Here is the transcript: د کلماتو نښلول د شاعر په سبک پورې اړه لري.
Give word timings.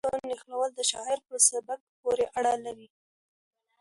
د 0.03 0.03
کلماتو 0.03 0.27
نښلول 0.29 0.71
د 0.75 0.79
شاعر 0.91 1.19
په 1.27 1.35
سبک 1.49 1.81
پورې 2.01 2.25
اړه 2.37 2.53
لري. 2.65 2.87